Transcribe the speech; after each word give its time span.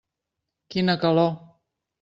Quina 0.75 0.97
calor. 1.05 1.31